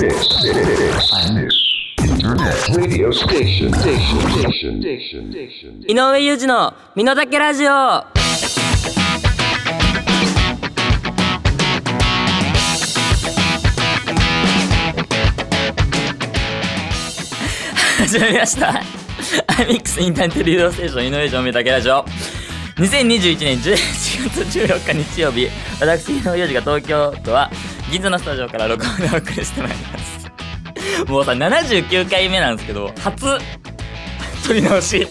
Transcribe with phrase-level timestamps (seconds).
[0.00, 0.14] Internet
[2.76, 3.72] radio station.
[3.72, 4.20] Station.
[4.30, 4.80] Station.
[4.80, 5.32] Station.
[5.32, 5.84] Station.
[5.88, 7.70] 井上裕二の身の丈ラジオ
[17.98, 18.80] 始まりましたア
[19.64, 22.04] ミックスインターネットリードステーション井上城身の丈ラジオ
[22.76, 23.74] 2021年11
[24.30, 25.48] 月14日日曜日
[25.80, 27.50] 私井上裕二が東京都は
[27.90, 30.28] 銀座のスタジオから録音でお送りしてまいります。
[31.10, 33.38] もうさ79回目なんですけど初
[34.46, 35.08] 撮り直し。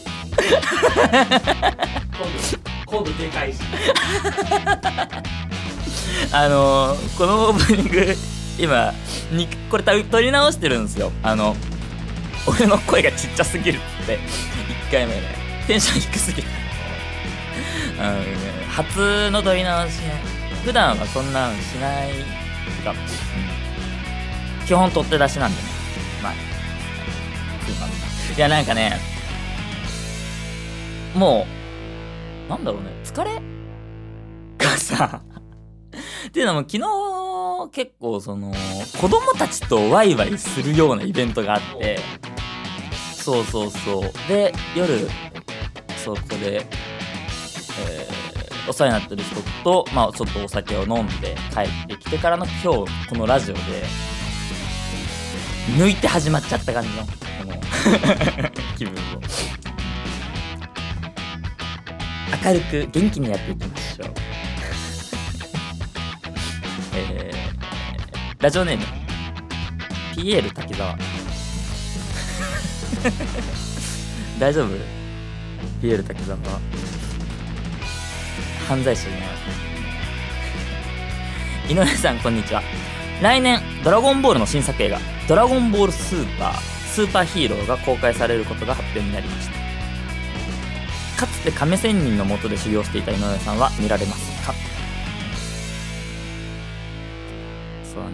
[2.86, 3.60] 今度でかいし。
[6.32, 8.16] あのー、このオープニング
[8.60, 8.94] 今
[9.32, 11.12] にこれ撮り直してるんですよ。
[11.24, 11.56] あの
[12.46, 14.20] 俺の声がちっちゃすぎるって。
[14.90, 15.22] 1回目ね
[15.66, 16.48] テンション低すぎる。
[18.00, 18.26] あのね
[18.70, 20.22] 初の撮り直しね。
[20.64, 22.47] 普段はそんなんしない
[22.84, 22.94] か、う
[24.64, 25.68] ん、基本取って出しなんでね。
[26.24, 26.34] まあ。
[26.34, 29.00] すいませんいやなんかね
[31.16, 31.46] も
[32.48, 32.90] うなんだろうね。
[33.04, 33.42] 疲れ
[34.58, 35.22] がさ
[36.28, 36.82] っていうのも昨日
[37.72, 38.54] 結構その
[39.02, 42.00] 子供たちとワイワイするようなイベントがあって。
[43.14, 44.12] そうそうそう。
[44.30, 45.10] で夜
[45.98, 46.66] そこで、
[48.68, 53.62] お世話になってる人と、まあ、ちょっとお酒を飲んで帰ってきてからの今日このラジオで
[55.78, 57.10] 抜いて始まっちゃった感じのこ
[57.46, 57.54] の
[58.78, 58.98] 気分を。
[62.46, 64.14] 明るく元気にやっていきましょう。
[66.96, 68.84] えー、ラジオネーム
[70.16, 70.98] PL 滝沢。
[74.40, 74.70] 大丈夫
[75.82, 76.38] ?PL 滝沢
[78.68, 79.28] 犯罪者じゃない
[81.72, 82.62] 井上さんこんにちは。
[83.22, 91.26] 来年ドラゴンボールの新作映画「ドラゴンボールスーパースーパーヒーロー」が公開されることが発表になりました。
[91.26, 94.54] かつて亀仙人の下で修行していた井上さんは見られますか？
[97.84, 98.10] そうね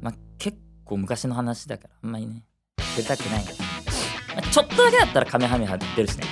[0.00, 2.42] まあ結構昔の話だからあんまりね
[2.96, 3.50] 出たくない、ま
[4.38, 6.24] あちょっとだけだったらカメハメハ出るしね。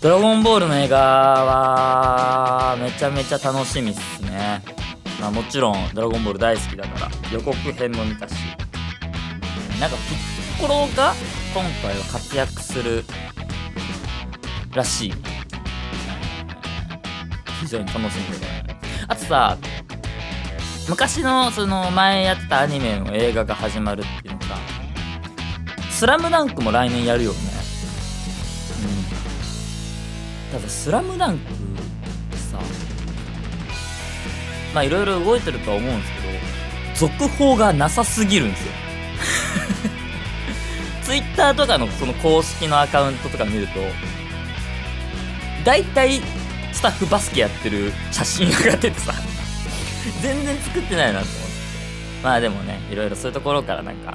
[0.00, 4.62] ドラゴンボールの映画はめちゃめちゃ楽しみっすね。
[5.20, 8.34] まあもちろんドラゴンボール大好きだから予告編も見たし。
[9.80, 11.14] なんかピッコロが
[11.54, 13.04] 今回は活躍する
[14.74, 15.14] らしい。
[17.60, 18.46] 非常に楽しみで。
[19.08, 19.56] あとさ
[20.88, 24.56] 昔のその前やってたアニメの映画が始まるっていうのが
[25.90, 27.55] 「スラムダンクも来年やるよね。
[30.52, 31.44] ただ「スラムダンク
[32.36, 32.58] さ
[34.74, 36.12] まあいろいろ動いてるとは思うんです
[36.98, 38.72] けど続報がなさすぎるんですよ。
[41.04, 43.80] ツイッターとかのその公式のアカウントとか見ると
[45.64, 46.20] 大体
[46.72, 49.14] スタッフバスケやってる写真上がっててさ
[50.22, 51.46] 全然作ってないなと思って。
[52.22, 54.14] まあでもねいろいろそういうところからなんか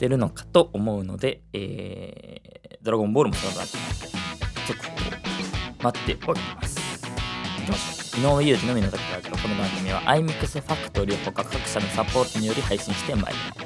[0.00, 3.66] ンしてるのかと思うのでえー、ドラゴンボールもそうだな
[4.66, 4.92] 続報
[5.82, 6.78] 待っております。
[7.58, 9.32] いきましょう井上裕二のみの時ラジオ。
[9.32, 13.60] この番組は iMix ファクトリー他各社のサポートにより配信してまいります。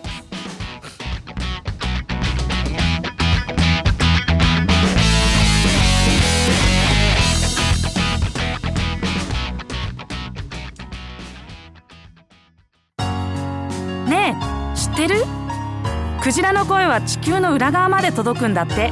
[14.11, 14.37] ね
[14.75, 15.44] え知ってる？
[16.25, 18.91] クジラの声は地球の裏側まで届くんだって。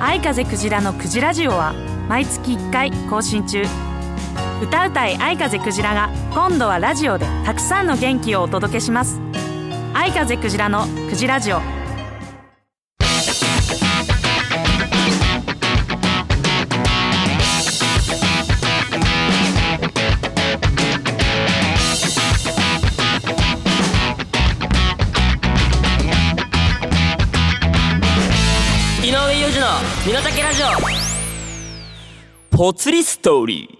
[0.00, 1.74] 愛風クジラのクジラジオは
[2.08, 3.62] 毎月1回更新中。
[4.60, 9.20] 歌うたい愛風クジラが今度はラジオでたくさんの元気をお届けします。
[9.94, 11.77] 愛風クジラのクジラジオ。
[30.08, 33.78] 身の丈ラジオぽつりストーリー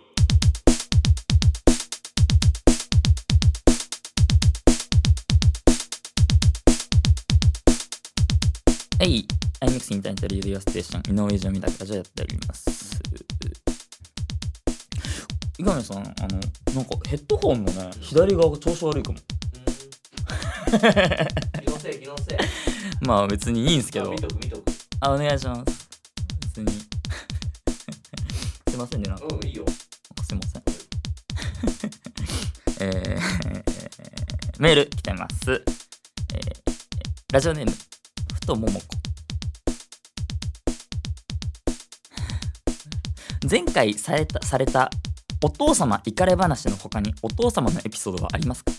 [8.98, 9.26] はい、
[9.60, 13.00] アイミックス Internet Radio Station、井上裕二だけラジオやっております。
[15.58, 16.38] 井上さん、あの、
[16.74, 19.18] なんかヘッドホンのね、左側が調子悪いかも。
[20.68, 20.72] 気
[21.70, 22.38] のせい気のせい
[23.00, 24.18] まあ別にいいんすけど見。
[24.18, 24.64] とく見とく
[25.00, 25.77] あ、お願いします。
[28.78, 29.64] ませんね、なんかうんいいよ
[30.26, 30.62] すいません。
[32.80, 35.50] えー、メール来てます。
[35.50, 35.64] えー、
[37.32, 37.72] ラジオネーム、
[38.34, 38.86] ふとももこ。
[43.50, 44.90] 前回された、された
[45.42, 48.72] お父様イカレ話の他にお父様のエピソードはありますか？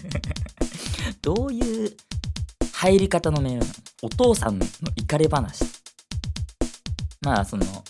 [1.20, 1.96] どういう
[2.72, 3.72] 入り方のメールなの？
[4.02, 4.66] お父さんの
[4.96, 5.64] イカレ話
[7.22, 7.84] まあその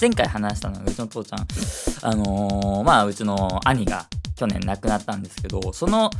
[0.00, 1.46] 前回話したのがうちの父ちゃん。
[2.02, 4.06] あのーまあうちの兄が
[4.36, 6.10] 去年亡くなったんですけどその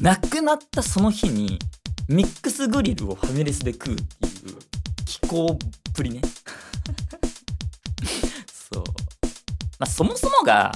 [0.00, 1.58] 亡くなったその日に
[2.08, 4.58] ミックスグリルをファミレスで食うっていう
[5.04, 5.56] 気候っ
[5.92, 6.20] ぷりね。
[8.72, 8.84] そう。
[9.80, 10.72] まあそもそもが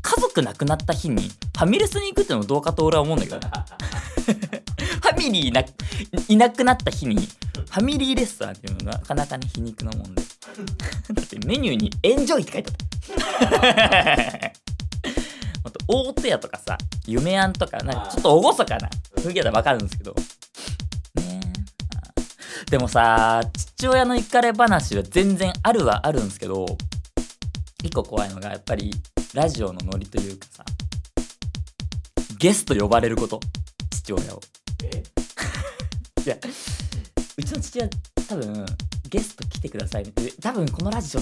[0.00, 3.50] 家族亡くなった日にファミレスに行くってのもどうかと俺は思うんだけどね
[5.02, 5.62] ファミリーな
[6.28, 10.27] いなくなった日にファミリーレストランっていうのがなかなかね皮肉なもんで。
[11.14, 14.52] だってメニューに「エンジョイ」って書いてあった。
[15.64, 20.14] あと大戸屋とかさ夢庵とかなんかちょっと厳かな雰囲気だったら分かるんですけど。
[21.16, 21.40] ね
[22.70, 26.66] でもさ父親のイカレ話は全然あるはあるんですけど
[27.82, 28.90] 一個怖いのがやっぱり
[29.32, 30.64] ラジオのノリというかさ
[32.38, 33.40] ゲスト呼ばれること。
[33.90, 34.40] 父親を。
[34.84, 35.02] え？
[36.24, 36.36] いや
[37.36, 37.90] うちの父親
[38.28, 38.66] 多分
[39.08, 41.20] ゲスト来てくださいねって多分このラジオ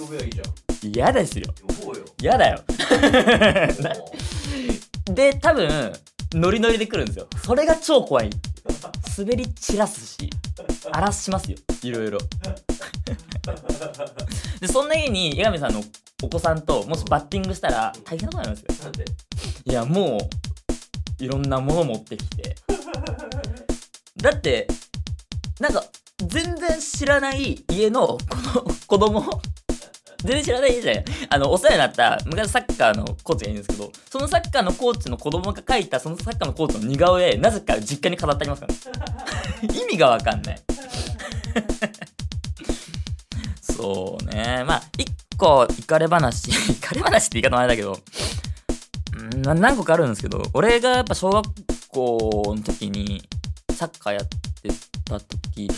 [0.00, 0.46] 呼べばいいじゃん。
[0.94, 1.44] 嫌ですよ。
[1.68, 2.04] 呼ぼうよ。
[2.20, 2.60] 嫌だよ。
[5.12, 5.92] で多分
[6.32, 7.28] ノリノリで来るんですよ。
[7.42, 8.30] それが超怖い。
[9.18, 10.30] 滑り散らすし
[10.90, 11.58] 荒らしますよ。
[11.82, 12.18] いろいろ。
[14.60, 15.82] でそんな日に江上さんの
[16.22, 18.92] お子さんともしバッティングしたら大変なことになりますよ。
[19.64, 22.54] いやもういろんなもの持ってきて。
[24.16, 24.66] だって
[25.58, 25.84] なんか
[26.26, 28.18] 全然知らない家のこ
[28.54, 29.42] の 子供
[30.22, 31.04] 全然知らない家じゃない。
[31.30, 39.14] あのお世話になった昔サッカーのコーチがいるんですけどそのサッカーのコーチの子供が描いたそのサッカーのコーチの似顔絵なぜか実家に飾ってありますから、ね、
[39.80, 40.60] 意味がわかんない。
[43.62, 44.62] そうね。
[44.66, 47.98] まあ一個イカレ話イカレ話って言い方もあれだけど
[49.36, 51.46] 何個かあるんですけど俺がやっぱ小学
[51.88, 53.26] 校の時に
[53.74, 54.36] サッカーやって
[55.16, 55.68] った時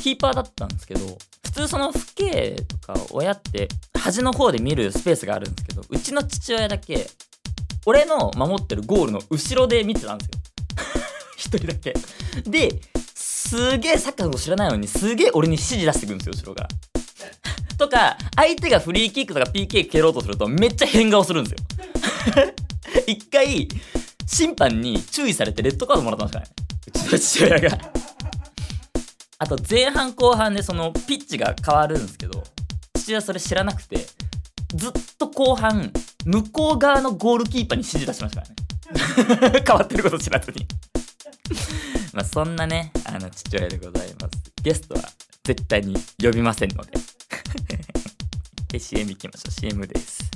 [0.00, 1.00] キーパーだったんですけど
[1.44, 3.68] 普通その父兄とか親って
[3.98, 7.06] 端の方で見るスペースがあるんですけどうちの父親だけ
[7.86, 10.34] 俺の守ってるゴールの後ろで見てたんですよ。
[11.38, 11.94] 一人だけ。
[12.44, 12.80] で
[13.14, 16.68] すげえサッカーの知らないのにすげえ俺に指示出してくるんですよ後ろから。
[17.78, 21.60] とか相手がフリーキックとか PK 蹴ろうとするとめっちゃ変顔するんです
[22.40, 22.54] よ。
[23.06, 23.68] 一回
[24.26, 26.66] 審判に注意されてレッドカードもらったんですかね。
[26.88, 27.78] うちの父親が。
[29.38, 32.42] あと前半後半でそのピッチが変わるんですけど
[32.94, 34.06] 父親それ知らなくて
[34.74, 35.92] ずっと後半
[36.24, 38.48] 向こう側のゴールキーパーに指示出しましたか
[39.42, 39.62] らね。
[39.66, 40.66] 変わってること知らずに。
[42.12, 44.52] まあそんなねあの父親でございます。
[44.62, 45.02] ゲストは
[45.44, 46.92] 絶対に呼びませんので。
[48.68, 49.50] で CM 行きましょう。
[49.52, 50.35] CM です。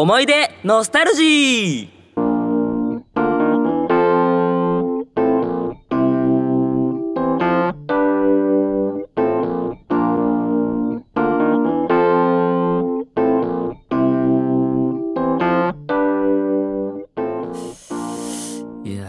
[0.00, 1.92] 思い出ノスタルジー。
[18.84, 19.04] いや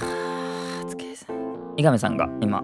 [0.00, 1.34] ー疲れですね
[1.76, 2.62] 伊上さんが今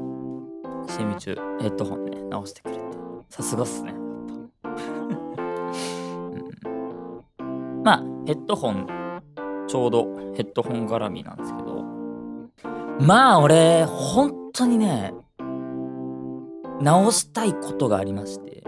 [0.88, 2.82] CM 中ヘッドホンね直してくれて。
[3.28, 3.99] さすがっすね。
[7.82, 8.86] まあヘッドホン
[9.66, 11.84] ちょうどヘッドホン絡みなんですけど。
[13.00, 15.14] まあ俺本当にね
[16.80, 18.62] 直したいことがありまして。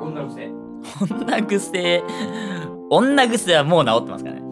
[0.00, 0.50] 女のせ
[1.00, 2.02] 女癖？
[2.90, 4.42] 女癖はもう治ってますからね。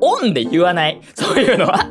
[0.00, 1.00] オンで言わない。
[1.14, 1.90] そういうのは。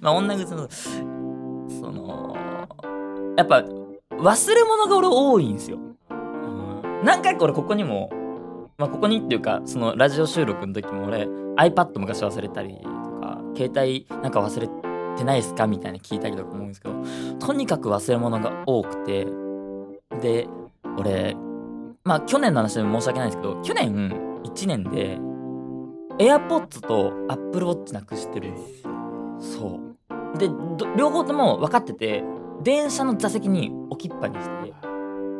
[0.00, 2.36] まあ女靴のその
[3.36, 3.64] やっぱ
[4.10, 5.85] 忘れ物が俺多いんですよ、うん、
[7.06, 8.10] 何回か俺ここにも
[8.78, 12.82] まあここにっていうかそのラジオ収録の時も俺 iPad 昔忘れたりと
[13.20, 14.66] か携帯なんか忘れ
[15.16, 16.96] てないですかみたいな聞いたりとか思うんですけど
[17.38, 19.24] とにかく忘れ物が多くて
[20.20, 20.48] で
[20.98, 21.36] 俺
[22.02, 25.16] まあ去年の話でも申し訳ないんですけど去年1年で
[26.18, 28.52] AirPods と Apple Watch なくしてる
[29.38, 30.38] そう。
[30.38, 30.50] で
[30.96, 32.24] 両方とも分かってて
[32.64, 34.95] 電車の座席に置きっぱにして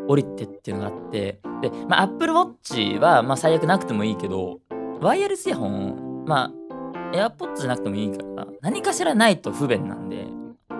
[0.08, 4.60] 降りてっていうのがあってで、まあ、Apple Watch はまあ最悪なくてもいいけど
[5.00, 10.26] ワイヤレスイヤホンまあ AirPods じゃなくてもいいから何かしらないと不便なんで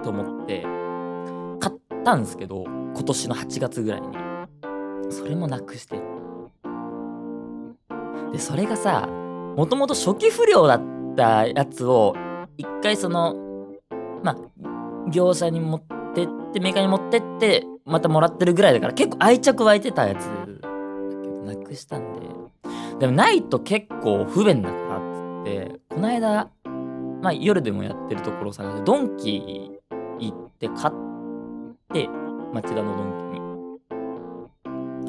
[0.02, 0.62] と思って
[1.60, 4.26] 買ったんですけど今年の8月ぐらいに。
[5.10, 6.00] それもなくして。
[8.32, 9.06] でそれがさ
[9.56, 10.82] もともと初期不良だっ
[11.16, 12.14] たやつを
[12.58, 13.36] 一回その
[14.22, 15.80] まあ業者に持っ
[16.14, 20.26] てってメーカーに持ってってまたもらってるぐらいだから結構愛着湧いてたやつ
[21.44, 22.26] なくしたんで。
[22.98, 26.50] でもないと結構不便だからっつってこの間
[27.22, 29.70] まあ夜でもやってるところを探してドンキ
[30.18, 30.94] 行って買っ
[31.92, 32.08] て
[32.52, 33.46] 町田のドンキに。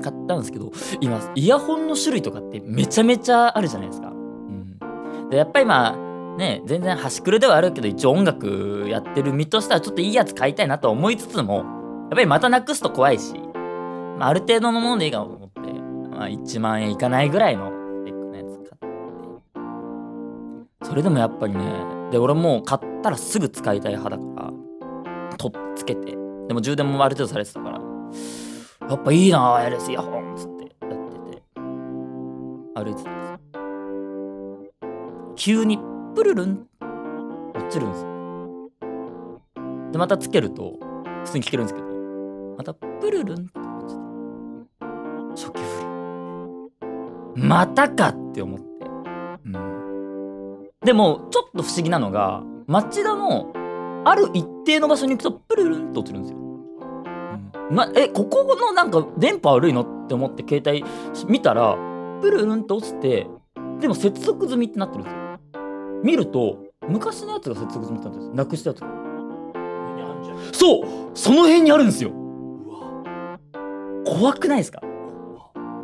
[0.02, 4.10] 買ったんですけど今イヤホンの種類とかってめちゃめちゃあるじゃないですか。
[4.10, 11.77] うん、でやっぱりまあね全然端くれではあるけど一応音楽やってる身としてはちょっといいやつ買いたいなと思いつつも
[12.08, 13.34] っぱりまたなくすと怖いし、
[14.18, 15.60] まあ、ある程度のものでいいかなと思って、
[16.10, 17.72] まあ、1万円いかないぐらいのス
[18.06, 18.68] ペックのやつ買っ
[20.82, 20.88] て。
[20.88, 24.52] それでもやっぱりねで俺もう買ったらすぐ使いたい派だか
[25.30, 26.18] らとっつけて。
[26.48, 27.82] でも充電もある程度されてたから
[28.88, 31.44] やっぱいいなワイヤレスイヤホンつってやってて。
[32.74, 33.40] 歩いてたんですよ。
[35.36, 35.78] 急に
[36.16, 36.66] プルルン
[37.54, 38.08] 落ちるんですよ。
[39.92, 40.80] でまたつけると
[41.26, 41.87] 普通に聞けるんですけど。
[42.58, 44.02] またプルルンって落ちて
[45.48, 45.88] 初期不良
[47.36, 48.66] またかって思って。
[49.46, 50.70] うん。
[50.84, 53.54] でもちょっと不思議なのが町田の
[54.06, 56.40] ある一定の場所に行くとプルルンと落ちるんですよ。
[56.40, 57.76] うん。
[57.76, 60.84] なえここのなんか電波悪いのって思って携帯
[61.32, 61.78] 見たら
[62.22, 63.28] プルルンと落ちて
[63.80, 65.20] でも接続済みってなってるんですよ。
[66.04, 68.88] 見ると昔のやつが接続済みってなってるんですなくしたやつが。
[70.54, 70.86] そう！
[71.14, 72.12] その辺にあるんですよ
[74.20, 74.82] 怖くないですか？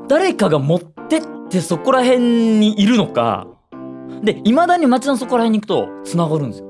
[0.08, 2.20] 誰かが持ってってそこら辺
[2.60, 3.48] にいるのか。
[4.24, 6.68] でいまだに街のそこら辺に行くと繋がるんですよ。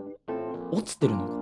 [0.72, 1.34] 落ちてるのか。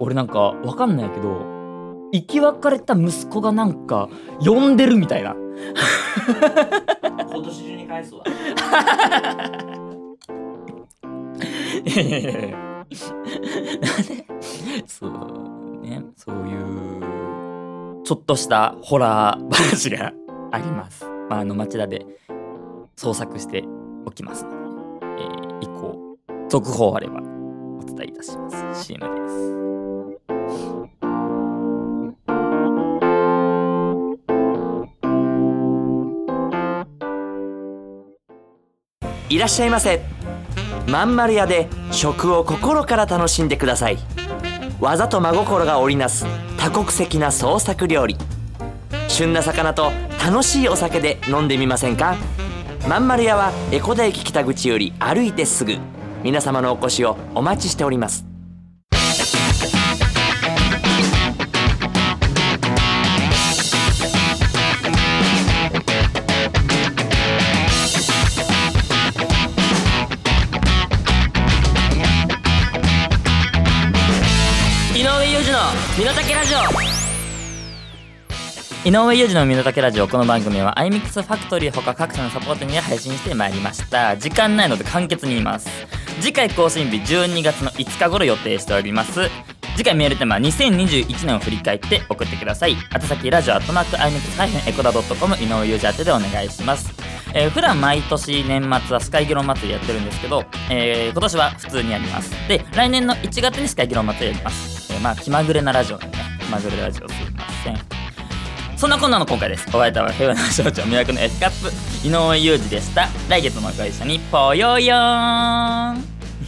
[0.00, 4.08] 俺なんかわかんないけど生き別れた息子がなんか
[4.44, 5.34] 呼んでるみたいな。
[5.34, 5.42] 今
[7.44, 8.24] 年中に返すわ。
[11.84, 12.56] いやいやいやいや。
[12.56, 12.94] なんで？
[14.86, 15.10] そう
[15.82, 16.02] ね。
[16.16, 17.00] そういう
[18.04, 20.12] ちょっとしたホラー話が
[20.52, 22.04] あります、まあ、あの町田で
[22.96, 23.64] 捜索して
[24.04, 24.50] おきますの
[25.00, 26.18] で、えー以降
[26.50, 28.84] 続報あればお伝えいたします。
[28.84, 29.34] CM です。
[39.30, 40.02] いらっしゃいませ。
[40.86, 43.96] まんまる屋で食を心から楽しんでください。
[44.80, 46.26] 技と真心が織りなす
[46.64, 48.16] 多国籍な創作料理。
[49.08, 52.16] 旬な魚と楽しいお酒で飲んでみませんか？
[52.88, 55.76] まんまる屋は江古田駅北口より歩いてすぐ。
[56.22, 58.24] 皆様のお越しをお待ちしております。
[75.96, 76.58] 身の丈ラジオ。
[78.88, 80.08] 井上裕二の身の丈ラジオ。
[80.08, 84.16] この番組は iMix ファクトリーほか各社のサポートに配信してまいりました。
[84.16, 85.68] 時間ないので簡潔に言います。
[86.20, 89.30] 次回更新日12月の5日頃予定しております。
[89.76, 92.72] 次回メールテーマは2021年を振り返って送ってください。
[92.92, 96.92] 宛先ラジオアットマーク iMix エコダ .com 井上裕二宛てでお願いします。
[97.34, 102.32] えー普段毎年年末はスカイギロン祭りやってるんですけど、えー今年は普通にやります。
[102.48, 104.73] で来年の1月にスカイギロン祭りやります、
[105.04, 106.24] まあ気まぐれなラジオなんでね。
[106.40, 107.76] 気まぐれラジオすいません。
[108.78, 109.68] そんなこんなの今回です。
[109.68, 111.50] お相手は平和な少女魅惑の S カッ
[112.02, 113.10] プ井上裕二でした。
[113.28, 115.96] 来月もご一緒にぽよよーん。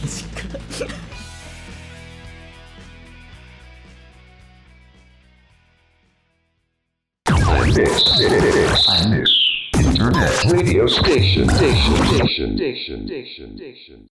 [0.01, 0.97] 短い。
[7.77, 9.31] This, this,
[9.77, 13.99] Internet radio station, station, station, station, station, station.